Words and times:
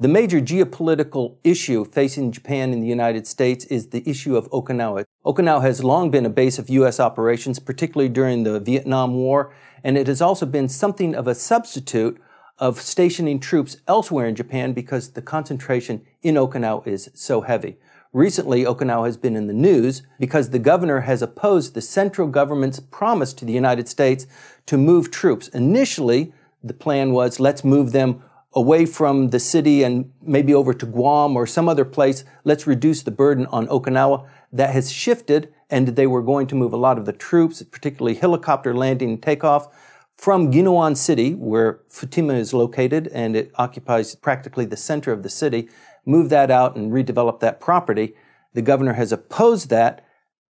The 0.00 0.08
major 0.08 0.40
geopolitical 0.40 1.36
issue 1.44 1.84
facing 1.84 2.32
Japan 2.32 2.72
and 2.72 2.82
the 2.82 2.86
United 2.86 3.26
States 3.26 3.64
is 3.66 3.88
the 3.88 4.02
issue 4.08 4.36
of 4.36 4.50
Okinawa. 4.50 5.04
Okinawa 5.24 5.62
has 5.62 5.82
long 5.84 6.10
been 6.10 6.26
a 6.26 6.30
base 6.30 6.58
of 6.58 6.68
U.S. 6.70 7.00
operations, 7.00 7.58
particularly 7.58 8.08
during 8.08 8.42
the 8.42 8.60
Vietnam 8.60 9.14
War, 9.14 9.54
and 9.84 9.96
it 9.96 10.06
has 10.06 10.20
also 10.20 10.44
been 10.46 10.68
something 10.68 11.14
of 11.14 11.26
a 11.26 11.34
substitute 11.34 12.20
of 12.58 12.80
stationing 12.80 13.40
troops 13.40 13.78
elsewhere 13.88 14.26
in 14.26 14.36
Japan 14.36 14.74
because 14.74 15.12
the 15.12 15.22
concentration 15.22 16.02
in 16.22 16.34
Okinawa 16.34 16.86
is 16.86 17.10
so 17.14 17.40
heavy. 17.40 17.78
Recently, 18.12 18.64
Okinawa 18.64 19.06
has 19.06 19.16
been 19.16 19.36
in 19.36 19.46
the 19.46 19.52
news 19.52 20.02
because 20.18 20.50
the 20.50 20.58
governor 20.58 21.02
has 21.02 21.22
opposed 21.22 21.74
the 21.74 21.80
central 21.80 22.26
government's 22.26 22.80
promise 22.80 23.32
to 23.34 23.44
the 23.44 23.52
United 23.52 23.88
States 23.88 24.26
to 24.66 24.76
move 24.76 25.12
troops. 25.12 25.46
Initially, 25.46 26.32
the 26.62 26.74
plan 26.74 27.12
was 27.12 27.38
let's 27.38 27.62
move 27.62 27.92
them 27.92 28.20
away 28.52 28.84
from 28.84 29.30
the 29.30 29.38
city 29.38 29.84
and 29.84 30.10
maybe 30.20 30.52
over 30.52 30.74
to 30.74 30.86
Guam 30.86 31.36
or 31.36 31.46
some 31.46 31.68
other 31.68 31.84
place. 31.84 32.24
Let's 32.42 32.66
reduce 32.66 33.04
the 33.04 33.12
burden 33.12 33.46
on 33.46 33.68
Okinawa. 33.68 34.26
That 34.52 34.70
has 34.74 34.90
shifted, 34.90 35.54
and 35.70 35.86
they 35.88 36.08
were 36.08 36.22
going 36.22 36.48
to 36.48 36.56
move 36.56 36.72
a 36.72 36.76
lot 36.76 36.98
of 36.98 37.06
the 37.06 37.12
troops, 37.12 37.62
particularly 37.62 38.16
helicopter 38.16 38.74
landing 38.74 39.10
and 39.10 39.22
takeoff, 39.22 39.68
from 40.16 40.50
Ginowan 40.50 40.96
City, 40.96 41.34
where 41.34 41.80
Futenma 41.88 42.36
is 42.36 42.52
located, 42.52 43.06
and 43.14 43.36
it 43.36 43.52
occupies 43.54 44.16
practically 44.16 44.64
the 44.64 44.76
center 44.76 45.12
of 45.12 45.22
the 45.22 45.30
city, 45.30 45.68
move 46.04 46.28
that 46.30 46.50
out 46.50 46.76
and 46.76 46.92
redevelop 46.92 47.40
that 47.40 47.60
property. 47.60 48.14
The 48.54 48.62
governor 48.62 48.94
has 48.94 49.12
opposed 49.12 49.70
that, 49.70 50.04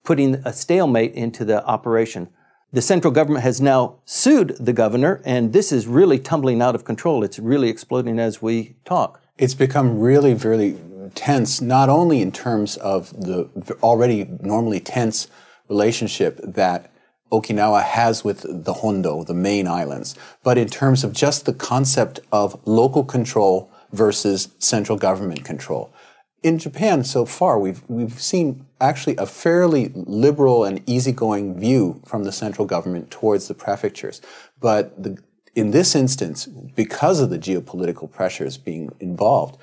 putting 0.03 0.35
a 0.45 0.53
stalemate 0.53 1.13
into 1.13 1.43
the 1.43 1.65
operation. 1.65 2.29
The 2.71 2.81
central 2.81 3.11
government 3.11 3.43
has 3.43 3.59
now 3.59 3.99
sued 4.05 4.55
the 4.59 4.73
governor, 4.73 5.21
and 5.25 5.53
this 5.53 5.71
is 5.71 5.87
really 5.87 6.19
tumbling 6.19 6.61
out 6.61 6.75
of 6.75 6.85
control. 6.85 7.23
It's 7.23 7.39
really 7.39 7.69
exploding 7.69 8.19
as 8.19 8.41
we 8.41 8.75
talk. 8.85 9.21
It's 9.37 9.55
become 9.55 9.99
really, 9.99 10.33
really 10.35 10.77
tense, 11.15 11.61
not 11.61 11.89
only 11.89 12.21
in 12.21 12.31
terms 12.31 12.77
of 12.77 13.09
the 13.09 13.49
already 13.81 14.25
normally 14.41 14.79
tense 14.79 15.27
relationship 15.67 16.39
that 16.43 16.91
Okinawa 17.31 17.83
has 17.83 18.23
with 18.23 18.45
the 18.65 18.73
Hondo, 18.73 19.23
the 19.23 19.33
main 19.33 19.67
islands, 19.67 20.15
but 20.43 20.57
in 20.57 20.67
terms 20.67 21.03
of 21.03 21.13
just 21.13 21.45
the 21.45 21.53
concept 21.53 22.19
of 22.31 22.59
local 22.65 23.03
control 23.03 23.71
versus 23.91 24.49
central 24.59 24.97
government 24.97 25.43
control 25.43 25.93
in 26.43 26.57
Japan 26.57 27.03
so 27.03 27.25
far, 27.25 27.59
we've 27.59 27.81
we've 27.87 28.19
seen 28.19 28.65
actually 28.79 29.17
a 29.17 29.25
fairly 29.25 29.91
liberal 29.93 30.63
and 30.63 30.81
easygoing 30.89 31.59
view 31.59 32.01
from 32.05 32.23
the 32.23 32.31
central 32.31 32.65
government 32.65 33.11
towards 33.11 33.47
the 33.47 33.53
prefectures. 33.53 34.21
But 34.59 35.01
the, 35.01 35.17
in 35.55 35.71
this 35.71 35.95
instance, 35.95 36.45
because 36.45 37.19
of 37.19 37.29
the 37.29 37.39
geopolitical 37.39 38.09
pressures 38.09 38.57
being 38.57 38.89
involved, 38.99 39.57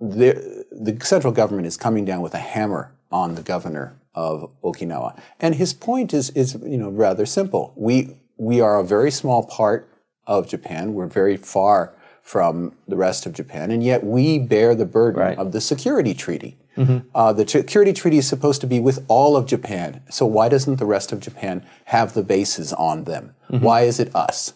the, 0.00 0.64
the 0.70 0.98
central 1.04 1.32
government 1.32 1.66
is 1.66 1.76
coming 1.76 2.04
down 2.04 2.22
with 2.22 2.34
a 2.34 2.38
hammer 2.38 2.94
on 3.10 3.34
the 3.34 3.42
governor 3.42 3.98
of 4.14 4.50
Okinawa. 4.62 5.18
And 5.40 5.56
his 5.56 5.74
point 5.74 6.14
is, 6.14 6.30
is 6.30 6.54
you 6.64 6.78
know, 6.78 6.88
rather 6.88 7.26
simple. 7.26 7.74
We, 7.76 8.16
we 8.38 8.60
are 8.60 8.78
a 8.78 8.84
very 8.84 9.10
small 9.10 9.44
part 9.44 9.90
of 10.26 10.48
Japan. 10.48 10.94
We're 10.94 11.06
very 11.06 11.36
far 11.36 11.95
from 12.26 12.72
the 12.88 12.96
rest 12.96 13.24
of 13.24 13.32
Japan, 13.32 13.70
and 13.70 13.84
yet 13.84 14.02
we 14.02 14.36
bear 14.36 14.74
the 14.74 14.84
burden 14.84 15.20
right. 15.20 15.38
of 15.38 15.52
the 15.52 15.60
security 15.60 16.12
treaty. 16.12 16.58
Mm-hmm. 16.76 17.06
Uh, 17.14 17.32
the 17.32 17.46
security 17.46 17.92
treaty 17.92 18.18
is 18.18 18.26
supposed 18.26 18.60
to 18.62 18.66
be 18.66 18.80
with 18.80 19.04
all 19.06 19.36
of 19.36 19.46
Japan, 19.46 20.02
so 20.10 20.26
why 20.26 20.48
doesn't 20.48 20.80
the 20.80 20.86
rest 20.86 21.12
of 21.12 21.20
Japan 21.20 21.64
have 21.84 22.14
the 22.14 22.24
bases 22.24 22.72
on 22.72 23.04
them? 23.04 23.36
Mm-hmm. 23.48 23.64
Why 23.64 23.82
is 23.82 24.00
it 24.00 24.12
us? 24.12 24.54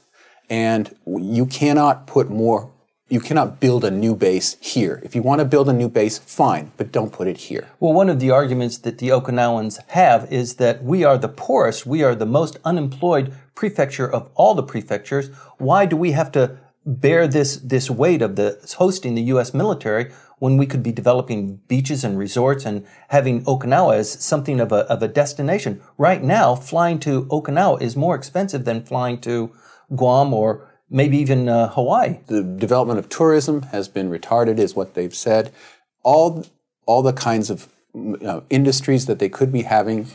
And 0.50 0.96
you 1.06 1.46
cannot 1.46 2.08
put 2.08 2.28
more 2.28 2.72
you 3.10 3.18
cannot 3.18 3.58
build 3.58 3.84
a 3.84 3.90
new 3.90 4.14
base 4.14 4.56
here. 4.60 5.02
If 5.04 5.16
you 5.16 5.22
want 5.22 5.40
to 5.40 5.44
build 5.44 5.68
a 5.68 5.72
new 5.72 5.88
base, 5.88 6.18
fine, 6.18 6.70
but 6.76 6.92
don't 6.92 7.12
put 7.12 7.26
it 7.26 7.38
here. 7.38 7.68
Well, 7.80 7.92
one 7.92 8.08
of 8.08 8.20
the 8.20 8.30
arguments 8.30 8.78
that 8.78 8.98
the 8.98 9.08
Okinawans 9.08 9.80
have 9.88 10.32
is 10.32 10.54
that 10.56 10.84
we 10.84 11.02
are 11.02 11.18
the 11.18 11.28
poorest, 11.28 11.84
we 11.84 12.04
are 12.04 12.14
the 12.14 12.24
most 12.24 12.60
unemployed 12.64 13.34
prefecture 13.56 14.08
of 14.08 14.30
all 14.36 14.54
the 14.54 14.62
prefectures. 14.62 15.28
Why 15.58 15.86
do 15.86 15.96
we 15.96 16.12
have 16.12 16.30
to 16.32 16.56
bear 16.86 17.28
this 17.28 17.56
this 17.56 17.90
weight 17.90 18.22
of 18.22 18.36
the 18.36 18.58
hosting 18.78 19.14
the 19.14 19.22
U.S. 19.22 19.52
military 19.52 20.12
when 20.38 20.56
we 20.56 20.66
could 20.66 20.82
be 20.82 20.92
developing 20.92 21.56
beaches 21.68 22.02
and 22.02 22.18
resorts 22.18 22.64
and 22.64 22.86
having 23.08 23.44
Okinawa 23.44 23.96
as 23.96 24.10
something 24.10 24.60
of 24.60 24.72
a 24.72 24.80
of 24.90 25.02
a 25.02 25.08
destination. 25.08 25.80
Right 25.98 26.22
now, 26.22 26.54
flying 26.54 26.98
to 27.00 27.24
Okinawa 27.26 27.80
is 27.82 27.96
more 27.96 28.14
expensive 28.14 28.64
than 28.64 28.82
flying 28.82 29.20
to 29.20 29.52
Guam 29.94 30.32
or 30.32 30.66
maybe 30.88 31.18
even 31.18 31.48
uh, 31.48 31.68
Hawaii. 31.68 32.18
The 32.26 32.42
development 32.42 32.98
of 32.98 33.08
tourism 33.08 33.62
has 33.62 33.88
been 33.88 34.10
retarded, 34.10 34.58
is 34.58 34.74
what 34.74 34.94
they've 34.94 35.14
said. 35.14 35.52
All 36.02 36.46
all 36.86 37.02
the 37.02 37.12
kinds 37.12 37.50
of 37.50 37.68
you 37.94 38.18
know, 38.20 38.42
industries 38.50 39.06
that 39.06 39.18
they 39.18 39.28
could 39.28 39.52
be 39.52 39.62
having 39.62 40.08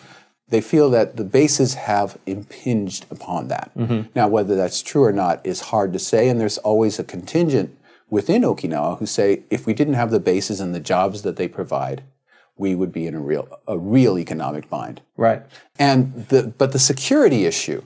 they 0.50 0.62
feel 0.62 0.90
that 0.92 1.18
the 1.18 1.24
bases 1.24 1.74
have 1.74 2.18
impinged 2.26 3.06
upon 3.10 3.48
that. 3.48 3.72
Mm-hmm. 3.76 4.10
Now, 4.16 4.28
whether 4.28 4.56
that's 4.56 4.82
true 4.82 5.04
or 5.04 5.12
not 5.12 5.46
is 5.46 5.62
hard 5.62 5.92
to 5.94 6.00
say, 6.00 6.30
and 6.30 6.40
there's 6.40 6.60
always 6.60 7.00
a 7.00 7.04
contingent 7.04 7.78
within 8.10 8.44
Okinawa 8.44 9.00
who 9.00 9.06
say 9.06 9.44
if 9.50 9.66
we 9.66 9.74
didn't 9.74 9.96
have 9.96 10.12
the 10.12 10.20
bases 10.20 10.60
and 10.60 10.76
the 10.76 10.80
jobs 10.80 11.24
that 11.24 11.38
they 11.38 11.48
provide, 11.48 12.04
we 12.58 12.76
would 12.76 12.92
be 12.92 13.08
in 13.08 13.16
a 13.16 13.20
real 13.20 13.48
a 13.68 13.78
real 13.78 14.18
economic 14.18 14.70
bind. 14.70 15.02
Right. 15.18 15.44
And 15.78 16.28
the 16.28 16.54
but 16.58 16.72
the 16.72 16.80
security 16.80 17.46
issue 17.46 17.84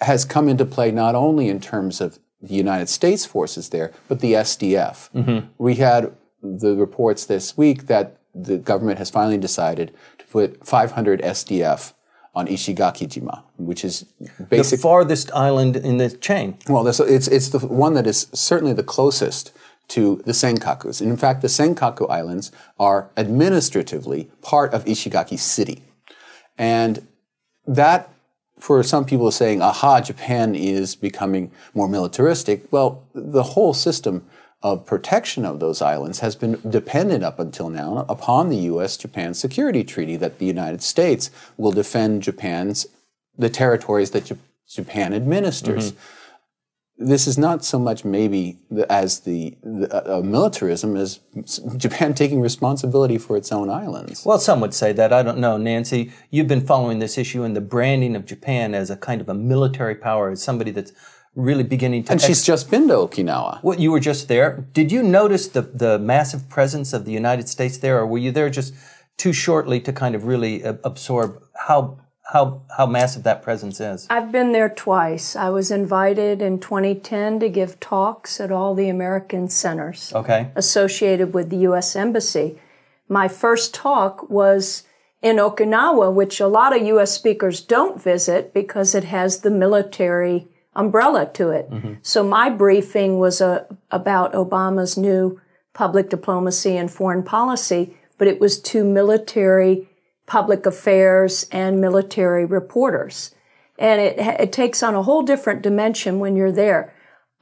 has 0.00 0.24
come 0.24 0.48
into 0.48 0.64
play 0.64 0.90
not 0.90 1.14
only 1.14 1.48
in 1.48 1.60
terms 1.60 2.00
of 2.00 2.18
the 2.40 2.54
United 2.54 2.88
States 2.88 3.26
forces 3.26 3.70
there, 3.70 3.92
but 4.06 4.20
the 4.20 4.34
SDF. 4.34 5.10
Mm-hmm. 5.12 5.46
We 5.58 5.76
had 5.76 6.14
the 6.40 6.76
reports 6.76 7.24
this 7.24 7.56
week 7.56 7.88
that 7.88 8.16
the 8.42 8.58
government 8.58 8.98
has 8.98 9.10
finally 9.10 9.38
decided 9.38 9.92
to 10.18 10.24
put 10.26 10.66
500 10.66 11.20
SDF 11.22 11.92
on 12.34 12.46
Ishigakijima, 12.46 13.42
which 13.56 13.84
is 13.84 14.04
basically 14.48 14.76
the 14.76 14.82
farthest 14.82 15.32
island 15.32 15.76
in 15.76 15.96
the 15.96 16.10
chain. 16.10 16.56
Well, 16.68 16.86
it's 16.86 17.00
it's 17.28 17.48
the 17.48 17.58
one 17.58 17.94
that 17.94 18.06
is 18.06 18.28
certainly 18.32 18.74
the 18.74 18.84
closest 18.84 19.52
to 19.88 20.22
the 20.24 20.32
Senkakus. 20.32 21.00
And 21.00 21.10
in 21.10 21.16
fact, 21.16 21.42
the 21.42 21.48
Senkaku 21.48 22.08
Islands 22.08 22.52
are 22.78 23.10
administratively 23.16 24.30
part 24.42 24.72
of 24.74 24.84
Ishigaki 24.84 25.38
City, 25.38 25.82
and 26.56 27.06
that. 27.66 28.10
For 28.60 28.82
some 28.82 29.04
people 29.04 29.30
saying, 29.30 29.62
aha, 29.62 30.00
Japan 30.00 30.56
is 30.56 30.96
becoming 30.96 31.52
more 31.74 31.88
militaristic. 31.88 32.66
Well, 32.72 33.04
the 33.14 33.44
whole 33.54 33.72
system 33.72 34.26
of 34.62 34.84
protection 34.84 35.44
of 35.44 35.60
those 35.60 35.80
islands 35.80 36.20
has 36.20 36.34
been 36.34 36.60
dependent 36.68 37.22
up 37.22 37.38
until 37.38 37.70
now 37.70 38.04
upon 38.08 38.48
the 38.48 38.56
U.S. 38.56 38.96
Japan 38.96 39.32
Security 39.34 39.84
Treaty 39.84 40.16
that 40.16 40.38
the 40.38 40.46
United 40.46 40.82
States 40.82 41.30
will 41.56 41.70
defend 41.70 42.22
Japan's 42.22 42.86
the 43.36 43.48
territories 43.48 44.10
that 44.10 44.24
J- 44.24 44.36
Japan 44.68 45.14
administers. 45.14 45.92
Mm-hmm. 45.92 47.06
This 47.06 47.28
is 47.28 47.38
not 47.38 47.64
so 47.64 47.78
much 47.78 48.04
maybe 48.04 48.58
as 48.90 49.20
the, 49.20 49.56
the 49.62 50.16
uh, 50.16 50.20
militarism 50.20 50.96
as 50.96 51.20
Japan 51.76 52.12
taking 52.12 52.40
responsibility 52.40 53.18
for 53.18 53.36
its 53.36 53.52
own 53.52 53.70
islands. 53.70 54.26
Well, 54.26 54.40
some 54.40 54.60
would 54.60 54.74
say 54.74 54.90
that. 54.94 55.12
I 55.12 55.22
don't 55.22 55.38
know, 55.38 55.56
Nancy. 55.56 56.10
You've 56.30 56.48
been 56.48 56.66
following 56.66 56.98
this 56.98 57.16
issue 57.16 57.44
and 57.44 57.54
the 57.54 57.60
branding 57.60 58.16
of 58.16 58.26
Japan 58.26 58.74
as 58.74 58.90
a 58.90 58.96
kind 58.96 59.20
of 59.20 59.28
a 59.28 59.34
military 59.34 59.94
power, 59.94 60.30
as 60.30 60.42
somebody 60.42 60.72
that's 60.72 60.90
really 61.34 61.62
beginning 61.62 62.04
to. 62.04 62.12
And 62.12 62.20
ex- 62.20 62.26
she's 62.26 62.44
just 62.44 62.70
been 62.70 62.88
to 62.88 62.94
Okinawa. 62.94 63.62
Well, 63.62 63.78
you 63.78 63.92
were 63.92 64.00
just 64.00 64.28
there. 64.28 64.66
Did 64.72 64.92
you 64.92 65.02
notice 65.02 65.48
the 65.48 65.62
the 65.62 65.98
massive 65.98 66.48
presence 66.48 66.92
of 66.92 67.04
the 67.04 67.12
United 67.12 67.48
States 67.48 67.78
there, 67.78 67.98
or 67.98 68.06
were 68.06 68.18
you 68.18 68.32
there 68.32 68.50
just 68.50 68.74
too 69.16 69.32
shortly 69.32 69.80
to 69.80 69.92
kind 69.92 70.14
of 70.14 70.24
really 70.24 70.64
uh, 70.64 70.74
absorb 70.84 71.42
how 71.66 71.98
how 72.32 72.62
how 72.76 72.86
massive 72.86 73.22
that 73.22 73.42
presence 73.42 73.80
is? 73.80 74.06
I've 74.10 74.32
been 74.32 74.52
there 74.52 74.68
twice. 74.68 75.36
I 75.36 75.48
was 75.50 75.70
invited 75.70 76.42
in 76.42 76.60
2010 76.60 77.40
to 77.40 77.48
give 77.48 77.80
talks 77.80 78.40
at 78.40 78.52
all 78.52 78.74
the 78.74 78.88
American 78.88 79.48
centers 79.48 80.12
okay. 80.14 80.50
associated 80.54 81.34
with 81.34 81.50
the 81.50 81.58
U.S. 81.68 81.96
Embassy. 81.96 82.58
My 83.08 83.28
first 83.28 83.72
talk 83.74 84.28
was 84.28 84.84
in 85.22 85.36
Okinawa, 85.36 86.12
which 86.12 86.40
a 86.40 86.46
lot 86.46 86.76
of 86.76 86.86
U.S. 86.86 87.12
speakers 87.12 87.60
don't 87.60 88.00
visit 88.00 88.54
because 88.54 88.94
it 88.94 89.04
has 89.04 89.40
the 89.40 89.50
military 89.50 90.48
umbrella 90.78 91.28
to 91.34 91.50
it. 91.50 91.70
Mm-hmm. 91.70 91.94
So 92.02 92.22
my 92.22 92.48
briefing 92.48 93.18
was 93.18 93.40
uh, 93.40 93.64
about 93.90 94.32
Obama's 94.32 94.96
new 94.96 95.40
public 95.74 96.08
diplomacy 96.08 96.76
and 96.76 96.90
foreign 96.90 97.22
policy, 97.22 97.96
but 98.16 98.28
it 98.28 98.40
was 98.40 98.60
to 98.60 98.84
military 98.84 99.88
public 100.26 100.66
affairs 100.66 101.46
and 101.50 101.80
military 101.80 102.44
reporters. 102.44 103.34
And 103.78 104.00
it, 104.00 104.18
it 104.18 104.52
takes 104.52 104.82
on 104.82 104.94
a 104.94 105.02
whole 105.02 105.22
different 105.22 105.62
dimension 105.62 106.18
when 106.18 106.36
you're 106.36 106.52
there. 106.52 106.94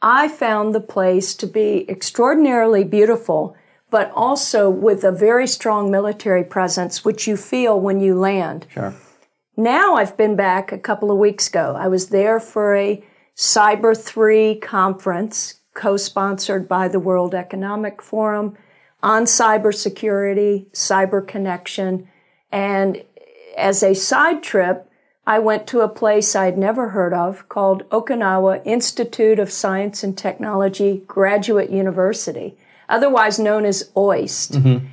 I 0.02 0.28
found 0.28 0.74
the 0.74 0.80
place 0.80 1.34
to 1.36 1.46
be 1.46 1.88
extraordinarily 1.88 2.84
beautiful, 2.84 3.56
but 3.90 4.10
also 4.14 4.68
with 4.68 5.04
a 5.04 5.12
very 5.12 5.46
strong 5.46 5.90
military 5.90 6.44
presence, 6.44 7.04
which 7.04 7.26
you 7.26 7.36
feel 7.36 7.80
when 7.80 8.00
you 8.00 8.18
land. 8.18 8.66
Sure. 8.72 8.94
Now 9.56 9.94
I've 9.96 10.16
been 10.16 10.36
back 10.36 10.70
a 10.70 10.78
couple 10.78 11.10
of 11.10 11.18
weeks 11.18 11.48
ago. 11.48 11.74
I 11.78 11.88
was 11.88 12.08
there 12.10 12.38
for 12.38 12.76
a 12.76 13.02
Cyber 13.36 13.96
3 13.96 14.56
conference, 14.56 15.60
co 15.74 15.96
sponsored 15.96 16.66
by 16.66 16.88
the 16.88 17.00
World 17.00 17.34
Economic 17.34 18.00
Forum, 18.00 18.56
on 19.02 19.24
cybersecurity, 19.24 20.70
cyber 20.72 21.26
connection. 21.26 22.08
And 22.50 23.04
as 23.56 23.82
a 23.82 23.94
side 23.94 24.42
trip, 24.42 24.90
I 25.26 25.38
went 25.38 25.66
to 25.68 25.80
a 25.80 25.88
place 25.88 26.36
I'd 26.36 26.56
never 26.56 26.90
heard 26.90 27.12
of 27.12 27.48
called 27.48 27.88
Okinawa 27.90 28.62
Institute 28.64 29.38
of 29.38 29.50
Science 29.50 30.02
and 30.02 30.16
Technology 30.16 31.02
Graduate 31.06 31.68
University, 31.68 32.56
otherwise 32.88 33.38
known 33.38 33.64
as 33.64 33.90
OIST. 33.96 34.52
Mm-hmm. 34.52 34.86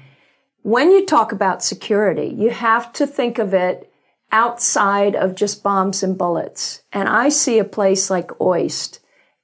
When 0.63 0.91
you 0.91 1.05
talk 1.05 1.31
about 1.31 1.63
security, 1.63 2.33
you 2.35 2.49
have 2.49 2.91
to 2.93 3.05
think 3.05 3.37
of 3.37 3.53
it 3.53 3.92
outside 4.33 5.15
of 5.15 5.35
just 5.35 5.63
bombs 5.63 6.01
and 6.01 6.17
bullets. 6.17 6.81
And 6.91 7.07
I 7.07 7.29
see 7.29 7.59
a 7.59 7.63
place 7.63 8.09
like 8.09 8.29
OIST 8.39 8.99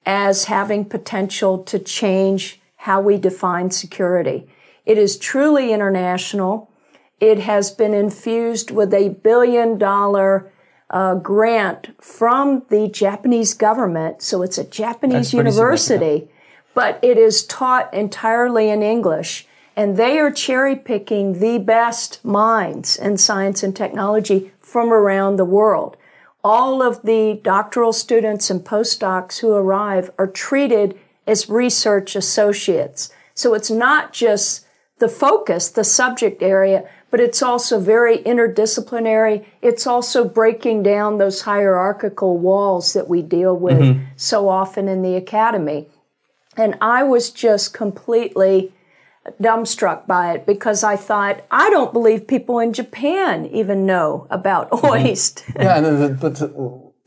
as 0.06 0.46
having 0.46 0.84
potential 0.84 1.60
to 1.66 1.78
change 1.78 2.60
how 2.76 3.00
we 3.00 3.18
define 3.18 3.70
security. 3.70 4.50
It 4.86 4.98
is 4.98 5.18
truly 5.18 5.72
international. 5.72 6.72
It 7.20 7.38
has 7.40 7.70
been 7.70 7.94
infused 7.94 8.72
with 8.72 8.92
a 8.94 9.10
billion 9.10 9.78
dollar 9.78 10.52
uh, 10.90 11.16
grant 11.16 11.90
from 12.02 12.64
the 12.70 12.88
Japanese 12.88 13.54
government. 13.54 14.24
So 14.24 14.42
it's 14.42 14.58
a 14.58 14.64
Japanese 14.64 15.34
university, 15.34 16.30
but 16.74 16.98
it 17.04 17.20
is 17.20 17.46
taught 17.46 17.94
entirely 17.94 18.70
in 18.70 18.82
English. 18.82 19.46
And 19.80 19.96
they 19.96 20.20
are 20.20 20.30
cherry 20.30 20.76
picking 20.76 21.40
the 21.40 21.58
best 21.58 22.26
minds 22.26 22.98
in 22.98 23.16
science 23.18 23.64
and 23.64 23.74
technology 23.74 24.52
from 24.60 24.92
around 24.92 25.38
the 25.38 25.46
world. 25.46 25.96
All 26.44 26.82
of 26.82 27.04
the 27.04 27.40
doctoral 27.42 27.94
students 27.94 28.50
and 28.50 28.60
postdocs 28.60 29.40
who 29.40 29.54
arrive 29.54 30.12
are 30.20 30.28
treated 30.28 31.00
as 31.26 31.48
research 31.48 32.14
associates. 32.18 33.10
So 33.34 33.54
it's 33.54 33.72
not 33.72 34.12
just 34.12 34.68
the 34.98 35.08
focus, 35.08 35.70
the 35.70 35.86
subject 35.86 36.44
area, 36.44 36.84
but 37.10 37.22
it's 37.22 37.42
also 37.42 37.80
very 37.80 38.18
interdisciplinary. 38.18 39.46
It's 39.62 39.88
also 39.88 40.28
breaking 40.28 40.84
down 40.84 41.20
those 41.20 41.44
hierarchical 41.44 42.38
walls 42.38 42.92
that 42.92 43.08
we 43.08 43.22
deal 43.22 43.56
with 43.56 43.80
mm-hmm. 43.80 44.04
so 44.18 44.50
often 44.50 44.90
in 44.90 45.04
the 45.04 45.16
academy. 45.16 45.88
And 46.58 46.78
I 46.82 47.04
was 47.04 47.30
just 47.30 47.74
completely 47.74 48.74
dumbstruck 49.42 50.08
by 50.08 50.34
it 50.34 50.46
because 50.46 50.84
I 50.84 50.96
thought, 50.96 51.44
I 51.52 51.70
don't 51.70 51.94
believe 51.94 52.28
people 52.28 52.60
in 52.60 52.74
Japan 52.74 53.46
even 53.48 53.86
know 53.86 54.28
about 54.30 54.70
mm-hmm. 54.70 54.86
OIST. 54.86 55.56
yeah, 55.60 55.78
and 55.78 56.20
but 56.20 56.42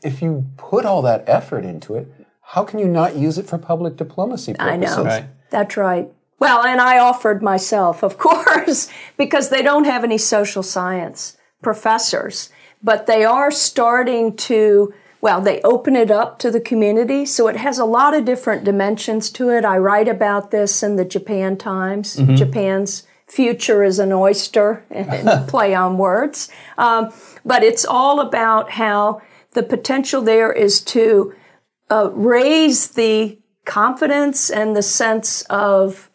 if 0.03 0.21
you 0.21 0.45
put 0.57 0.85
all 0.85 1.01
that 1.03 1.23
effort 1.27 1.65
into 1.65 1.95
it, 1.95 2.07
how 2.41 2.63
can 2.63 2.79
you 2.79 2.87
not 2.87 3.15
use 3.15 3.37
it 3.37 3.47
for 3.47 3.57
public 3.57 3.95
diplomacy 3.95 4.53
purposes? 4.53 4.97
I 4.97 4.97
know. 4.97 5.03
Right. 5.03 5.25
That's 5.49 5.77
right. 5.77 6.11
Well, 6.39 6.63
and 6.63 6.81
I 6.81 6.99
offered 6.99 7.41
myself, 7.41 8.03
of 8.03 8.17
course, 8.27 8.89
because 9.17 9.49
they 9.49 9.61
don't 9.61 9.85
have 9.85 10.03
any 10.03 10.17
social 10.17 10.63
science 10.63 11.37
professors, 11.61 12.49
but 12.81 13.07
they 13.07 13.23
are 13.23 13.49
starting 13.49 14.35
to 14.35 14.93
well, 15.23 15.39
they 15.39 15.61
open 15.61 15.95
it 15.95 16.11
up 16.11 16.37
to 16.39 16.51
the 16.51 16.59
community. 16.59 17.25
So 17.25 17.47
it 17.47 17.55
has 17.55 17.79
a 17.79 17.85
lot 17.85 18.13
of 18.13 18.25
different 18.25 18.65
dimensions 18.65 19.29
to 19.29 19.47
it. 19.51 19.63
I 19.63 19.77
write 19.77 20.09
about 20.09 20.51
this 20.51 20.83
in 20.83 20.97
the 20.97 21.05
Japan 21.05 21.55
Times. 21.55 22.17
Mm-hmm. 22.17 22.35
Japan's 22.35 23.07
future 23.25 23.85
is 23.85 23.99
an 23.99 24.11
oyster 24.11 24.83
and 24.91 25.47
play 25.47 25.73
on 25.73 25.97
words. 25.97 26.49
Um, 26.77 27.13
but 27.45 27.63
it's 27.63 27.85
all 27.85 28.19
about 28.19 28.71
how 28.71 29.21
the 29.51 29.63
potential 29.63 30.21
there 30.21 30.51
is 30.51 30.81
to 30.81 31.33
uh, 31.89 32.11
raise 32.11 32.89
the 32.89 33.39
confidence 33.63 34.49
and 34.49 34.75
the 34.75 34.83
sense 34.83 35.43
of 35.43 36.09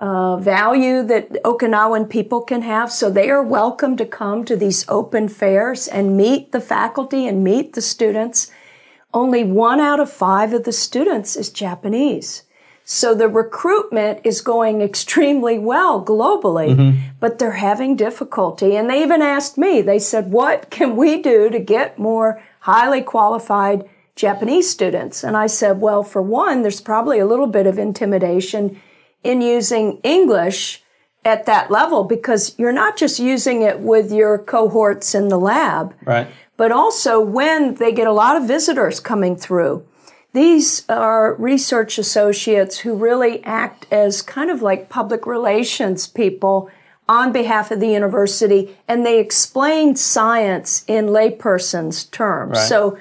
uh, 0.00 0.38
value 0.38 1.02
that 1.02 1.30
Okinawan 1.44 2.08
people 2.08 2.40
can 2.40 2.62
have. 2.62 2.90
So 2.90 3.10
they 3.10 3.30
are 3.30 3.42
welcome 3.42 3.96
to 3.98 4.06
come 4.06 4.44
to 4.46 4.56
these 4.56 4.88
open 4.88 5.28
fairs 5.28 5.86
and 5.86 6.16
meet 6.16 6.52
the 6.52 6.60
faculty 6.60 7.26
and 7.26 7.44
meet 7.44 7.74
the 7.74 7.82
students. 7.82 8.50
Only 9.12 9.44
one 9.44 9.78
out 9.78 10.00
of 10.00 10.10
five 10.10 10.54
of 10.54 10.64
the 10.64 10.72
students 10.72 11.36
is 11.36 11.50
Japanese. 11.50 12.44
So 12.82 13.14
the 13.14 13.28
recruitment 13.28 14.20
is 14.24 14.40
going 14.40 14.80
extremely 14.90 15.58
well 15.58 16.02
globally, 16.02 16.74
mm-hmm. 16.74 16.98
but 17.20 17.38
they're 17.38 17.52
having 17.52 17.94
difficulty. 17.94 18.76
And 18.76 18.88
they 18.88 19.02
even 19.02 19.20
asked 19.20 19.58
me, 19.58 19.82
they 19.82 19.98
said, 19.98 20.32
what 20.32 20.70
can 20.70 20.96
we 20.96 21.20
do 21.20 21.50
to 21.50 21.58
get 21.58 21.98
more 21.98 22.42
highly 22.60 23.02
qualified 23.02 23.86
Japanese 24.16 24.70
students? 24.70 25.22
And 25.22 25.36
I 25.36 25.46
said, 25.46 25.80
well, 25.82 26.02
for 26.02 26.22
one, 26.22 26.62
there's 26.62 26.80
probably 26.80 27.18
a 27.18 27.26
little 27.26 27.46
bit 27.46 27.66
of 27.66 27.78
intimidation 27.78 28.80
in 29.22 29.40
using 29.40 30.00
English 30.02 30.82
at 31.24 31.46
that 31.46 31.70
level 31.70 32.04
because 32.04 32.58
you're 32.58 32.72
not 32.72 32.96
just 32.96 33.18
using 33.18 33.62
it 33.62 33.80
with 33.80 34.10
your 34.10 34.38
cohorts 34.38 35.14
in 35.14 35.28
the 35.28 35.38
lab, 35.38 35.94
right. 36.04 36.28
but 36.56 36.72
also 36.72 37.20
when 37.20 37.74
they 37.74 37.92
get 37.92 38.06
a 38.06 38.12
lot 38.12 38.36
of 38.36 38.46
visitors 38.46 39.00
coming 39.00 39.36
through. 39.36 39.86
These 40.32 40.88
are 40.88 41.34
research 41.34 41.98
associates 41.98 42.78
who 42.78 42.94
really 42.94 43.42
act 43.44 43.86
as 43.90 44.22
kind 44.22 44.50
of 44.50 44.62
like 44.62 44.88
public 44.88 45.26
relations 45.26 46.06
people 46.06 46.70
on 47.08 47.32
behalf 47.32 47.72
of 47.72 47.80
the 47.80 47.88
university 47.88 48.76
and 48.86 49.04
they 49.04 49.18
explain 49.18 49.96
science 49.96 50.84
in 50.86 51.06
layperson's 51.06 52.04
terms. 52.04 52.56
Right. 52.56 52.68
So 52.68 52.98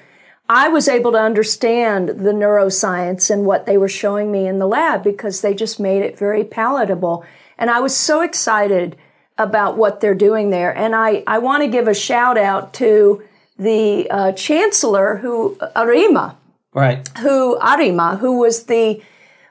I 0.49 0.67
was 0.67 0.87
able 0.87 1.11
to 1.11 1.19
understand 1.19 2.09
the 2.09 2.31
neuroscience 2.31 3.29
and 3.29 3.45
what 3.45 3.67
they 3.67 3.77
were 3.77 3.87
showing 3.87 4.31
me 4.31 4.47
in 4.47 4.57
the 4.57 4.67
lab 4.67 5.03
because 5.03 5.41
they 5.41 5.53
just 5.53 5.79
made 5.79 6.01
it 6.01 6.17
very 6.17 6.43
palatable. 6.43 7.23
And 7.59 7.69
I 7.69 7.79
was 7.79 7.95
so 7.95 8.21
excited 8.21 8.97
about 9.37 9.77
what 9.77 10.01
they're 10.01 10.15
doing 10.15 10.49
there. 10.49 10.75
And 10.75 10.95
I, 10.95 11.23
I 11.27 11.37
want 11.37 11.61
to 11.61 11.69
give 11.69 11.87
a 11.87 11.93
shout 11.93 12.35
out 12.35 12.73
to 12.75 13.23
the 13.59 14.09
uh, 14.09 14.31
chancellor 14.31 15.17
who, 15.17 15.55
Arima. 15.75 16.35
Right. 16.73 17.07
Who, 17.19 17.59
Arima, 17.59 18.17
who 18.17 18.39
was 18.39 18.63
the 18.63 19.01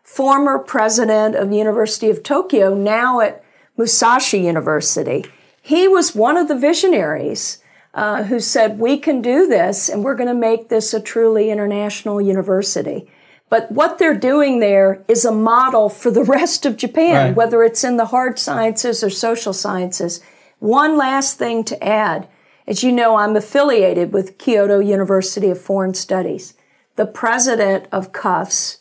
former 0.03 0.59
president 0.59 1.37
of 1.37 1.53
University 1.53 2.11
of 2.11 2.25
Tokyo, 2.25 2.75
now 2.75 3.21
at 3.21 3.45
Musashi 3.77 4.41
University. 4.41 5.25
He 5.63 5.87
was 5.87 6.15
one 6.15 6.37
of 6.37 6.49
the 6.49 6.57
visionaries 6.57 7.63
uh, 7.99 8.23
who 8.23 8.39
said, 8.39 8.79
We 8.79 8.97
can 8.97 9.21
do 9.21 9.49
this 9.49 9.89
and 9.89 10.05
we're 10.05 10.15
going 10.15 10.29
to 10.29 10.35
make 10.35 10.69
this 10.69 10.95
a 10.95 11.01
truly 11.01 11.51
international 11.51 12.21
university. 12.21 13.11
But 13.51 13.73
what 13.73 13.99
they're 13.99 14.17
doing 14.17 14.61
there 14.61 15.03
is 15.09 15.25
a 15.25 15.33
model 15.33 15.89
for 15.89 16.13
the 16.13 16.23
rest 16.39 16.65
of 16.65 16.77
Japan, 16.77 17.29
right. 17.29 17.37
whether 17.37 17.65
it's 17.65 17.83
in 17.83 17.97
the 17.97 18.07
hard 18.07 18.39
sciences 18.39 19.03
or 19.03 19.11
social 19.11 19.53
sciences. 19.53 20.21
One 20.61 20.97
last 20.97 21.39
thing 21.39 21.65
to 21.65 21.85
add. 21.85 22.29
As 22.69 22.85
you 22.85 22.93
know, 22.93 23.17
I'm 23.17 23.35
affiliated 23.35 24.13
with 24.13 24.39
Kyoto 24.39 24.79
University 24.79 25.49
of 25.49 25.61
Foreign 25.61 25.95
Studies. 25.95 26.55
The 26.95 27.07
president 27.07 27.87
of 27.91 28.13
KUFS 28.13 28.79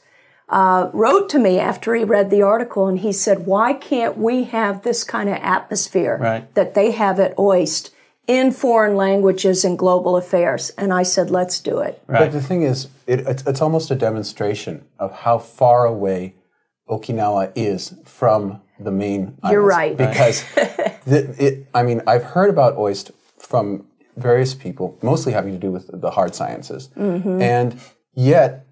uh, 0.49 0.91
wrote 0.93 1.27
to 1.29 1.39
me 1.39 1.57
after 1.57 1.95
he 1.95 2.03
read 2.03 2.29
the 2.29 2.43
article 2.43 2.87
and 2.87 2.99
he 2.99 3.11
said, 3.11 3.47
Why 3.47 3.73
can't 3.73 4.15
we 4.15 4.43
have 4.43 4.83
this 4.83 5.03
kind 5.03 5.27
of 5.27 5.37
atmosphere 5.37 6.19
right. 6.21 6.53
that 6.53 6.75
they 6.75 6.91
have 6.91 7.19
at 7.19 7.35
OIST? 7.35 7.89
In 8.27 8.51
foreign 8.51 8.95
languages 8.95 9.63
and 9.63 9.77
global 9.77 10.17
affairs. 10.17 10.69
And 10.71 10.93
I 10.93 11.03
said, 11.03 11.31
let's 11.31 11.59
do 11.61 11.79
it. 11.79 12.01
Right. 12.07 12.19
But 12.19 12.33
the 12.33 12.41
thing 12.41 12.61
is, 12.61 12.89
it, 13.07 13.21
it's, 13.21 13.43
it's, 13.47 13.61
almost 13.61 13.89
a 13.89 13.95
demonstration 13.95 14.85
of 14.99 15.11
how 15.13 15.37
far 15.39 15.85
away 15.85 16.35
Okinawa 16.89 17.53
is 17.55 17.95
from 18.03 18.61
the 18.79 18.91
main 18.91 19.37
You're 19.49 19.61
right. 19.61 19.95
Because, 19.95 20.43
the, 21.05 21.33
it, 21.39 21.67
I 21.73 21.83
mean, 21.83 22.01
I've 22.05 22.23
heard 22.23 22.49
about 22.49 22.75
OIST 22.75 23.11
from 23.39 23.87
various 24.17 24.53
people, 24.53 24.97
mostly 25.01 25.31
having 25.31 25.53
to 25.53 25.59
do 25.59 25.71
with 25.71 25.89
the 25.93 26.11
hard 26.11 26.35
sciences. 26.35 26.89
Mm-hmm. 26.97 27.41
And 27.41 27.79
yet, 28.13 28.67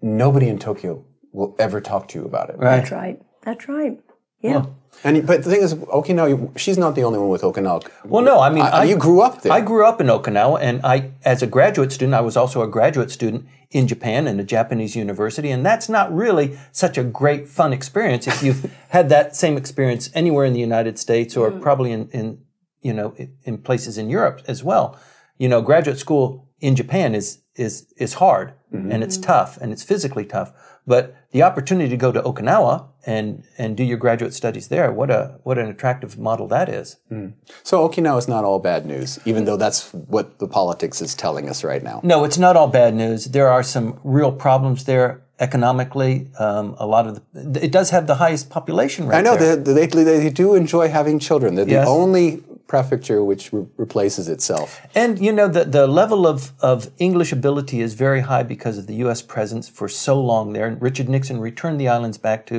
nobody 0.00 0.48
in 0.48 0.58
Tokyo 0.58 1.04
will 1.32 1.54
ever 1.58 1.80
talk 1.80 2.08
to 2.08 2.18
you 2.18 2.24
about 2.24 2.48
it. 2.48 2.56
Right. 2.56 2.76
That's 2.78 2.90
right. 2.90 3.22
That's 3.42 3.68
right. 3.68 4.00
Yeah. 4.44 4.66
And 5.02 5.26
but 5.26 5.42
the 5.44 5.50
thing 5.50 5.62
is, 5.62 5.74
Okinawa, 5.74 6.56
she's 6.58 6.78
not 6.78 6.94
the 6.94 7.02
only 7.02 7.18
one 7.18 7.28
with 7.28 7.42
Okinawa. 7.42 7.86
Well, 8.04 8.24
no, 8.24 8.40
I 8.40 8.48
mean, 8.48 8.62
I, 8.62 8.84
you 8.84 8.96
grew 8.96 9.20
up 9.20 9.42
there. 9.42 9.52
I 9.52 9.60
grew 9.60 9.84
up 9.84 10.00
in 10.00 10.06
Okinawa, 10.06 10.60
and 10.62 10.80
I, 10.82 11.10
as 11.24 11.42
a 11.42 11.46
graduate 11.46 11.92
student, 11.92 12.14
I 12.14 12.22
was 12.22 12.36
also 12.36 12.62
a 12.62 12.68
graduate 12.68 13.10
student 13.10 13.46
in 13.70 13.86
Japan 13.86 14.26
in 14.26 14.40
a 14.40 14.44
Japanese 14.44 14.96
university, 14.96 15.50
and 15.50 15.66
that's 15.66 15.88
not 15.88 16.14
really 16.14 16.58
such 16.72 16.96
a 16.96 17.04
great 17.04 17.48
fun 17.48 17.72
experience 17.72 18.26
if 18.26 18.42
you've 18.42 18.72
had 18.88 19.08
that 19.10 19.36
same 19.36 19.56
experience 19.58 20.10
anywhere 20.14 20.46
in 20.46 20.54
the 20.54 20.60
United 20.60 20.98
States 20.98 21.36
or 21.36 21.50
mm. 21.50 21.60
probably 21.60 21.92
in, 21.92 22.08
in, 22.10 22.38
you 22.80 22.94
know, 22.94 23.14
in 23.42 23.58
places 23.58 23.98
in 23.98 24.08
Europe 24.08 24.42
as 24.46 24.64
well. 24.64 24.98
You 25.38 25.48
know, 25.48 25.60
graduate 25.60 25.98
school 25.98 26.48
in 26.60 26.76
Japan 26.76 27.14
is 27.14 27.40
is 27.56 27.92
is 27.96 28.14
hard 28.14 28.54
mm-hmm. 28.72 28.90
and 28.90 29.02
it's 29.04 29.18
tough 29.18 29.58
and 29.60 29.72
it's 29.72 29.82
physically 29.82 30.24
tough. 30.24 30.52
But 30.86 31.16
the 31.30 31.42
opportunity 31.42 31.88
to 31.88 31.96
go 31.96 32.12
to 32.12 32.20
Okinawa 32.22 32.86
and 33.06 33.44
and 33.58 33.76
do 33.76 33.84
your 33.84 33.96
graduate 33.96 34.34
studies 34.34 34.68
there, 34.68 34.92
what 34.92 35.10
a 35.10 35.38
what 35.42 35.58
an 35.58 35.68
attractive 35.68 36.18
model 36.18 36.46
that 36.48 36.68
is. 36.68 36.96
Mm. 37.10 37.34
So 37.62 37.88
Okinawa 37.88 38.18
is 38.18 38.28
not 38.28 38.44
all 38.44 38.58
bad 38.58 38.86
news, 38.86 39.18
even 39.24 39.44
though 39.44 39.56
that's 39.56 39.92
what 39.92 40.38
the 40.38 40.46
politics 40.46 41.00
is 41.00 41.14
telling 41.14 41.48
us 41.48 41.64
right 41.64 41.82
now. 41.82 42.00
No, 42.02 42.24
it's 42.24 42.38
not 42.38 42.56
all 42.56 42.68
bad 42.68 42.94
news. 42.94 43.26
There 43.26 43.48
are 43.48 43.62
some 43.62 43.98
real 44.04 44.32
problems 44.32 44.84
there 44.84 45.22
economically. 45.40 46.28
Um, 46.38 46.76
a 46.78 46.86
lot 46.86 47.06
of 47.06 47.20
the, 47.32 47.64
it 47.64 47.72
does 47.72 47.90
have 47.90 48.06
the 48.06 48.16
highest 48.16 48.50
population 48.50 49.06
rate. 49.06 49.16
I 49.16 49.20
know 49.20 49.36
they, 49.36 49.56
they, 49.56 49.86
they, 49.86 50.30
do 50.30 50.54
enjoy 50.54 50.88
having 50.88 51.18
children. 51.18 51.54
They're 51.54 51.68
yes. 51.68 51.84
the 51.84 51.90
only 51.90 52.42
prefecture 52.74 53.20
which 53.30 53.52
re- 53.52 53.66
replaces 53.76 54.28
itself. 54.28 54.68
And 54.94 55.12
you 55.26 55.32
know 55.38 55.48
the 55.56 55.64
the 55.78 55.86
level 55.86 56.26
of 56.32 56.38
of 56.60 56.78
English 56.98 57.30
ability 57.32 57.78
is 57.86 57.94
very 58.06 58.22
high 58.30 58.44
because 58.54 58.76
of 58.80 58.84
the 58.90 58.96
U.S. 59.04 59.20
presence 59.34 59.68
for 59.78 59.88
so 59.88 60.14
long 60.20 60.44
there. 60.54 60.66
And 60.70 60.76
Richard 60.88 61.08
Nixon 61.08 61.38
returned 61.40 61.78
the 61.80 61.88
islands 61.96 62.18
back 62.18 62.40
to 62.46 62.56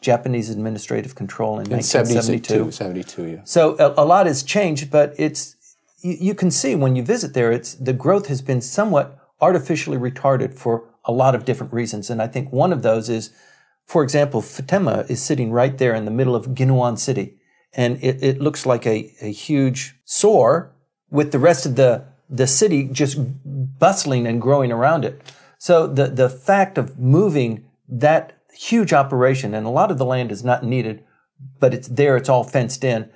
Japanese 0.00 0.48
administrative 0.50 1.14
control 1.14 1.54
in, 1.58 1.66
in 1.66 1.78
1972. 1.78 2.70
72, 2.70 3.26
yeah. 3.26 3.40
So 3.44 3.76
a, 3.78 4.02
a, 4.02 4.06
lot 4.12 4.26
has 4.26 4.42
changed, 4.42 4.90
but 4.90 5.14
it's 5.18 5.56
you, 6.00 6.16
you 6.28 6.34
can 6.34 6.50
see 6.50 6.74
when 6.74 6.94
you 6.96 7.02
visit 7.02 7.34
there, 7.34 7.50
it's 7.50 7.74
the 7.74 7.92
growth 7.92 8.26
has 8.28 8.40
been 8.40 8.60
somewhat 8.60 9.18
artificially 9.40 9.98
retarded 9.98 10.54
for 10.54 10.84
a 11.04 11.12
lot 11.12 11.34
of 11.34 11.44
different 11.44 11.72
reasons. 11.72 12.10
And 12.10 12.22
I 12.22 12.28
think 12.28 12.52
one 12.52 12.72
of 12.72 12.82
those 12.82 13.08
is, 13.08 13.30
for 13.86 14.02
example, 14.02 14.40
Futenma 14.40 15.08
is 15.10 15.20
sitting 15.22 15.50
right 15.50 15.76
there 15.76 15.94
in 15.94 16.04
the 16.04 16.10
middle 16.10 16.36
of 16.36 16.46
Ginowan 16.48 16.98
City. 16.98 17.37
And 17.78 18.02
it, 18.02 18.22
it 18.22 18.40
looks 18.40 18.66
like 18.66 18.84
a, 18.86 19.14
a 19.22 19.30
huge 19.30 19.94
sore 20.04 20.72
with 21.10 21.30
the 21.30 21.38
rest 21.38 21.64
of 21.64 21.76
the, 21.76 22.04
the 22.28 22.48
city 22.48 22.88
just 22.90 23.16
bustling 23.78 24.26
and 24.26 24.42
growing 24.42 24.72
around 24.72 25.04
it. 25.04 25.22
So 25.58 25.86
the, 25.86 26.08
the 26.08 26.28
fact 26.28 26.76
of 26.76 26.98
moving 26.98 27.64
that 27.88 28.36
huge 28.52 28.92
operation, 28.92 29.54
and 29.54 29.64
a 29.64 29.70
lot 29.70 29.92
of 29.92 29.98
the 29.98 30.04
land 30.04 30.32
is 30.32 30.42
not 30.42 30.64
needed, 30.64 31.04
but 31.60 31.72
it's 31.72 31.86
there, 31.86 32.16
it's 32.16 32.28
all 32.28 32.42
fenced 32.42 32.82
in, 32.82 33.10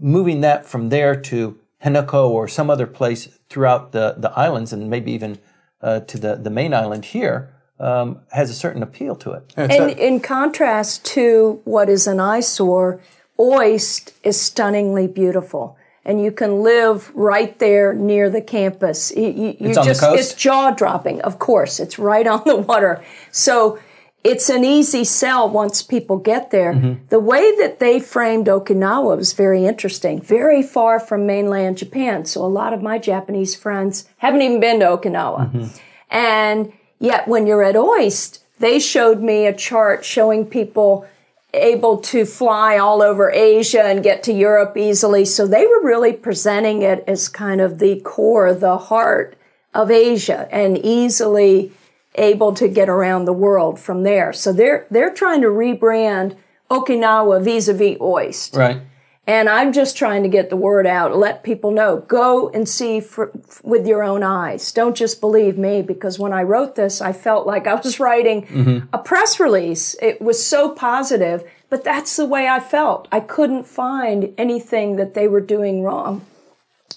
moving 0.00 0.40
that 0.40 0.66
from 0.66 0.88
there 0.88 1.14
to 1.14 1.56
Henoko 1.84 2.28
or 2.28 2.48
some 2.48 2.70
other 2.70 2.88
place 2.88 3.28
throughout 3.48 3.92
the, 3.92 4.16
the 4.18 4.32
islands 4.32 4.72
and 4.72 4.90
maybe 4.90 5.12
even 5.12 5.38
uh, 5.80 6.00
to 6.00 6.18
the, 6.18 6.34
the 6.34 6.50
main 6.50 6.74
island 6.74 7.04
here 7.04 7.54
um, 7.78 8.18
has 8.32 8.50
a 8.50 8.54
certain 8.54 8.82
appeal 8.82 9.14
to 9.14 9.30
it. 9.30 9.54
And 9.56 9.92
in 9.92 10.18
contrast 10.18 11.04
to 11.14 11.60
what 11.64 11.88
is 11.88 12.08
an 12.08 12.18
eyesore, 12.18 13.00
OIST 13.38 14.12
is 14.22 14.40
stunningly 14.40 15.06
beautiful. 15.06 15.76
And 16.04 16.22
you 16.22 16.32
can 16.32 16.62
live 16.62 17.14
right 17.14 17.58
there 17.58 17.92
near 17.92 18.30
the 18.30 18.40
campus. 18.40 19.12
You, 19.14 19.28
you, 19.28 19.56
it's 19.60 19.76
on 19.76 19.84
just, 19.84 20.00
the 20.00 20.06
coast? 20.06 20.20
It's 20.20 20.34
jaw 20.34 20.70
dropping, 20.70 21.20
of 21.20 21.38
course. 21.38 21.78
It's 21.80 21.98
right 21.98 22.26
on 22.26 22.42
the 22.46 22.56
water. 22.56 23.04
So 23.30 23.78
it's 24.24 24.48
an 24.48 24.64
easy 24.64 25.04
sell 25.04 25.48
once 25.48 25.82
people 25.82 26.16
get 26.16 26.50
there. 26.50 26.72
Mm-hmm. 26.72 27.04
The 27.08 27.20
way 27.20 27.54
that 27.58 27.78
they 27.78 28.00
framed 28.00 28.46
Okinawa 28.46 29.16
was 29.16 29.34
very 29.34 29.66
interesting, 29.66 30.20
very 30.20 30.62
far 30.62 30.98
from 30.98 31.26
mainland 31.26 31.78
Japan. 31.78 32.24
So 32.24 32.44
a 32.44 32.48
lot 32.48 32.72
of 32.72 32.82
my 32.82 32.98
Japanese 32.98 33.54
friends 33.54 34.08
haven't 34.16 34.42
even 34.42 34.60
been 34.60 34.80
to 34.80 34.86
Okinawa. 34.86 35.52
Mm-hmm. 35.52 35.78
And 36.10 36.72
yet 36.98 37.28
when 37.28 37.46
you're 37.46 37.62
at 37.62 37.74
OIST, 37.74 38.40
they 38.58 38.78
showed 38.78 39.20
me 39.20 39.46
a 39.46 39.54
chart 39.54 40.04
showing 40.04 40.46
people 40.46 41.06
able 41.54 41.98
to 41.98 42.24
fly 42.24 42.76
all 42.76 43.02
over 43.02 43.30
Asia 43.30 43.82
and 43.82 44.02
get 44.02 44.22
to 44.24 44.32
Europe 44.32 44.76
easily. 44.76 45.24
So 45.24 45.46
they 45.46 45.66
were 45.66 45.82
really 45.82 46.12
presenting 46.12 46.82
it 46.82 47.04
as 47.06 47.28
kind 47.28 47.60
of 47.60 47.78
the 47.78 48.00
core, 48.00 48.52
the 48.52 48.76
heart 48.76 49.36
of 49.74 49.90
Asia 49.90 50.48
and 50.50 50.76
easily 50.78 51.72
able 52.14 52.52
to 52.54 52.68
get 52.68 52.88
around 52.88 53.24
the 53.24 53.32
world 53.32 53.78
from 53.78 54.02
there. 54.02 54.32
So 54.32 54.52
they're 54.52 54.86
they're 54.90 55.12
trying 55.12 55.40
to 55.42 55.48
rebrand 55.48 56.36
Okinawa 56.70 57.42
vis-a-vis 57.42 57.96
OIST. 57.98 58.56
Right. 58.56 58.82
And 59.28 59.46
I'm 59.46 59.74
just 59.74 59.94
trying 59.94 60.22
to 60.22 60.28
get 60.30 60.48
the 60.48 60.56
word 60.56 60.86
out, 60.86 61.14
let 61.14 61.42
people 61.42 61.70
know, 61.70 61.98
go 62.08 62.48
and 62.48 62.66
see 62.66 62.98
for, 62.98 63.30
with 63.62 63.86
your 63.86 64.02
own 64.02 64.22
eyes. 64.22 64.72
Don't 64.72 64.96
just 64.96 65.20
believe 65.20 65.58
me 65.58 65.82
because 65.82 66.18
when 66.18 66.32
I 66.32 66.42
wrote 66.42 66.76
this, 66.76 67.02
I 67.02 67.12
felt 67.12 67.46
like 67.46 67.66
I 67.66 67.74
was 67.74 68.00
writing 68.08 68.46
mm-hmm. 68.46 68.86
a 68.90 68.98
press 68.98 69.38
release. 69.38 69.94
It 70.00 70.22
was 70.22 70.44
so 70.44 70.74
positive, 70.74 71.44
but 71.68 71.84
that's 71.84 72.16
the 72.16 72.24
way 72.24 72.48
I 72.48 72.58
felt. 72.58 73.06
I 73.12 73.20
couldn't 73.20 73.64
find 73.64 74.32
anything 74.38 74.96
that 74.96 75.12
they 75.12 75.28
were 75.28 75.42
doing 75.42 75.82
wrong 75.82 76.24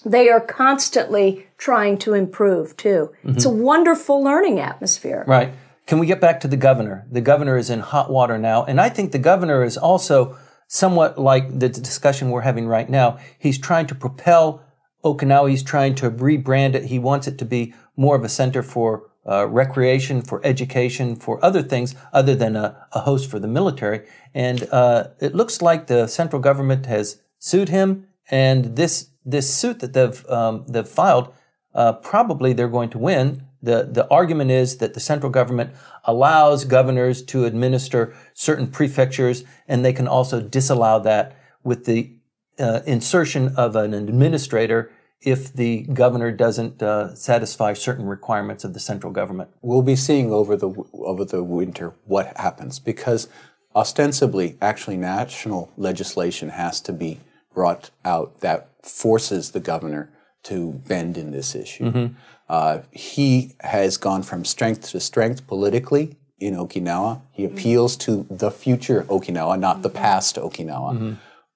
they 0.04 0.28
are 0.28 0.40
constantly 0.40 1.46
trying 1.58 1.96
to 1.96 2.12
improve 2.14 2.76
too. 2.76 3.12
Mm-hmm. 3.18 3.36
It's 3.36 3.44
a 3.44 3.50
wonderful 3.50 4.20
learning 4.20 4.58
atmosphere. 4.58 5.22
Right. 5.28 5.52
Can 5.86 6.00
we 6.00 6.06
get 6.06 6.20
back 6.20 6.40
to 6.40 6.48
the 6.48 6.56
governor? 6.56 7.06
The 7.10 7.20
governor 7.20 7.56
is 7.56 7.70
in 7.70 7.80
hot 7.80 8.10
water 8.10 8.38
now, 8.38 8.64
and 8.64 8.80
I 8.80 8.88
think 8.88 9.12
the 9.12 9.18
governor 9.18 9.62
is 9.62 9.76
also 9.76 10.36
somewhat 10.72 11.18
like 11.18 11.58
the 11.58 11.68
discussion 11.68 12.30
we're 12.30 12.40
having 12.40 12.66
right 12.66 12.88
now. 12.88 13.18
He's 13.38 13.58
trying 13.58 13.86
to 13.88 13.94
propel 13.94 14.64
Okinawa. 15.04 15.50
He's 15.50 15.62
trying 15.62 15.94
to 15.96 16.10
rebrand 16.10 16.74
it. 16.74 16.86
He 16.86 16.98
wants 16.98 17.28
it 17.28 17.36
to 17.40 17.44
be 17.44 17.74
more 17.94 18.16
of 18.16 18.24
a 18.24 18.28
center 18.30 18.62
for 18.62 19.10
uh, 19.28 19.46
recreation, 19.48 20.22
for 20.22 20.40
education, 20.46 21.14
for 21.14 21.44
other 21.44 21.62
things 21.62 21.94
other 22.14 22.34
than 22.34 22.56
a, 22.56 22.86
a 22.92 23.00
host 23.00 23.30
for 23.30 23.38
the 23.38 23.46
military. 23.46 24.08
And 24.32 24.66
uh, 24.72 25.08
it 25.20 25.34
looks 25.34 25.60
like 25.60 25.88
the 25.88 26.06
central 26.06 26.40
government 26.40 26.86
has 26.86 27.20
sued 27.38 27.68
him, 27.68 28.06
and 28.30 28.74
this 28.74 29.10
this 29.26 29.54
suit 29.54 29.80
that 29.80 29.92
they've 29.92 30.26
um, 30.30 30.64
they've 30.66 30.88
filed, 30.88 31.34
uh, 31.74 31.92
probably 31.92 32.54
they're 32.54 32.76
going 32.78 32.90
to 32.90 32.98
win. 32.98 33.46
The 33.62 33.88
The 33.90 34.08
argument 34.08 34.50
is 34.50 34.78
that 34.78 34.94
the 34.94 35.00
central 35.00 35.30
government 35.30 35.70
allows 36.04 36.64
governors 36.64 37.22
to 37.22 37.44
administer 37.44 38.14
certain 38.34 38.66
prefectures, 38.66 39.44
and 39.68 39.84
they 39.84 39.92
can 39.92 40.08
also 40.08 40.40
disallow 40.40 41.00
that 41.00 41.36
with 41.62 41.84
the 41.84 42.12
uh, 42.58 42.80
insertion 42.86 43.54
of 43.56 43.76
an 43.76 43.94
administrator 43.94 44.90
if 45.20 45.52
the 45.52 45.82
governor 45.82 46.32
doesn't 46.32 46.82
uh, 46.82 47.14
satisfy 47.14 47.72
certain 47.72 48.06
requirements 48.06 48.64
of 48.64 48.74
the 48.74 48.80
central 48.80 49.12
government. 49.12 49.50
We'll 49.62 49.82
be 49.82 49.96
seeing 49.96 50.32
over 50.32 50.56
the 50.56 50.70
over 50.92 51.24
the 51.24 51.42
winter 51.44 51.94
what 52.04 52.36
happens 52.36 52.78
because 52.78 53.28
ostensibly, 53.74 54.56
actually, 54.60 54.96
national 54.96 55.72
legislation 55.76 56.50
has 56.50 56.80
to 56.82 56.92
be 56.92 57.20
brought 57.54 57.90
out 58.04 58.40
that 58.40 58.68
forces 58.82 59.52
the 59.52 59.60
governor 59.60 60.10
to 60.44 60.72
bend 60.88 61.16
in 61.16 61.30
this 61.30 61.54
issue. 61.54 61.84
Mm-hmm. 61.84 62.14
Uh, 62.48 62.80
he 62.90 63.54
has 63.60 63.96
gone 63.96 64.22
from 64.22 64.44
strength 64.44 64.90
to 64.90 65.00
strength 65.00 65.46
politically 65.46 66.16
in 66.38 66.54
Okinawa. 66.54 67.22
He 67.30 67.44
mm-hmm. 67.44 67.54
appeals 67.56 67.96
to 67.98 68.26
the 68.28 68.50
future 68.50 69.04
Okinawa, 69.04 69.58
not 69.58 69.82
the 69.82 69.88
past 69.88 70.36
Okinawa. 70.36 70.94
Mm-hmm. 70.94 71.14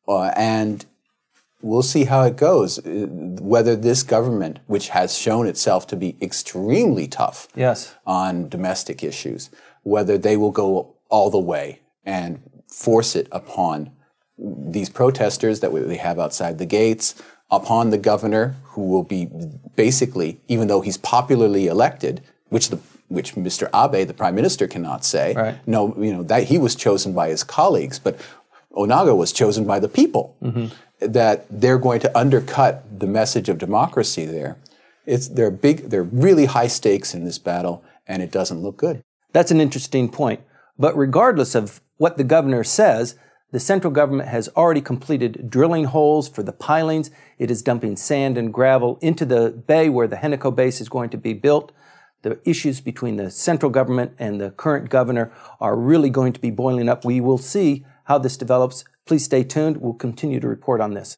Uh, 0.09 0.31
and 0.37 0.87
we'll 1.61 1.83
see 1.83 2.05
how 2.05 2.23
it 2.23 2.37
goes. 2.37 2.79
Uh, 2.79 3.07
whether 3.11 3.75
this 3.75 4.03
government, 4.03 4.61
which 4.67 4.91
has 4.91 5.19
shown 5.19 5.47
itself 5.47 5.87
to 5.89 5.97
be 5.97 6.17
extremely 6.23 7.09
tough 7.09 7.49
yes. 7.55 7.95
on 8.07 8.49
domestic 8.49 9.03
issues, 9.03 9.51
whether 9.83 10.17
they 10.17 10.37
will 10.37 10.53
go 10.53 10.95
all 11.09 11.31
the 11.31 11.39
way 11.39 11.81
and 12.05 12.41
force 12.69 13.17
it 13.17 13.27
upon 13.33 13.91
these 14.39 14.91
protesters 14.91 15.61
that 15.61 15.73
we 15.73 15.97
have 15.97 16.19
outside 16.19 16.59
the 16.59 16.67
gates 16.67 17.21
upon 17.51 17.91
the 17.91 17.99
governor, 17.99 18.57
who 18.65 18.83
will 18.89 19.05
be 19.05 19.29
basically, 19.77 20.41
even 20.49 20.69
though 20.69 20.81
he's 20.81 20.97
popularly 20.97 21.67
elected, 21.67 22.23
which 22.49 22.71
the 22.71 22.79
which 23.09 23.35
Mr. 23.35 23.69
Abe, 23.73 24.07
the 24.07 24.15
prime 24.15 24.35
minister, 24.35 24.67
cannot 24.67 25.05
say. 25.05 25.35
Right. 25.35 25.67
No, 25.67 25.95
you 25.99 26.13
know 26.13 26.23
that 26.25 26.45
he 26.45 26.59
was 26.59 26.75
chosen 26.75 27.13
by 27.13 27.29
his 27.29 27.45
colleagues, 27.45 27.99
but 27.99 28.21
Onaga 28.73 29.17
was 29.17 29.33
chosen 29.33 29.65
by 29.65 29.79
the 29.79 29.89
people. 29.89 30.37
Mm-hmm. 30.43 30.67
That 30.99 31.47
they're 31.51 31.79
going 31.79 32.01
to 32.01 32.19
undercut 32.19 33.01
the 33.01 33.07
message 33.07 33.51
of 33.51 33.59
democracy 33.59 34.25
there. 34.25 34.57
It's 35.05 35.29
they're 35.29 35.51
big, 35.51 35.91
they're 35.91 36.03
really 36.03 36.47
high 36.47 36.69
stakes 36.69 37.15
in 37.15 37.25
this 37.25 37.39
battle, 37.39 37.85
and 38.07 38.23
it 38.23 38.33
doesn't 38.33 38.63
look 38.63 38.79
good. 38.79 39.03
That's 39.33 39.51
an 39.51 39.61
interesting 39.61 40.09
point. 40.09 40.41
But 40.79 40.97
regardless 40.97 41.55
of 41.55 41.81
what 41.99 42.17
the 42.17 42.25
governor 42.25 42.65
says, 42.65 43.17
the 43.57 43.61
central 43.61 43.91
government 43.91 44.29
has 44.29 44.51
already 44.51 44.83
completed 44.83 45.49
drilling 45.49 45.85
holes 45.85 46.29
for 46.29 46.43
the 46.43 46.53
pilings. 46.53 47.11
It 47.39 47.51
is 47.51 47.63
dumping 47.63 47.97
sand 47.97 48.37
and 48.37 48.53
gravel 48.53 48.99
into 49.01 49.25
the 49.25 49.51
bay 49.51 49.89
where 49.89 50.07
the 50.07 50.17
Henoko 50.17 50.55
base 50.55 50.79
is 50.79 50.91
going 50.91 51.09
to 51.09 51.17
be 51.17 51.33
built. 51.33 51.73
The 52.21 52.39
issues 52.45 52.83
between 52.83 53.17
the 53.17 53.31
central 53.31 53.71
government 53.71 54.13
and 54.19 54.39
the 54.39 54.51
current 54.51 54.91
governor 54.91 55.33
are 55.59 55.75
really 55.75 56.11
going 56.11 56.35
to 56.35 56.41
be 56.41 56.51
boiling 56.51 56.87
up. 56.87 57.07
We 57.07 57.19
will 57.19 57.39
see 57.39 57.87
how 58.05 58.19
this 58.19 58.37
develops. 58.37 58.85
Please 59.07 59.25
stay 59.25 59.43
tuned. 59.43 59.79
We'll 59.79 59.95
continue 59.95 60.39
to 60.39 60.49
report 60.49 60.83
on 60.83 60.93
this. 60.93 61.17